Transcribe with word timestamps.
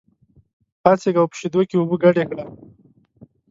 پاڅېږه 0.81 1.19
او 1.21 1.29
په 1.31 1.35
شېدو 1.39 1.61
کې 1.69 1.75
اوبه 1.77 1.95
ګډې 2.03 2.23
کړه. 2.29 2.45